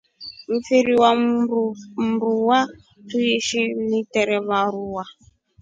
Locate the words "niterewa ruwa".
3.89-5.03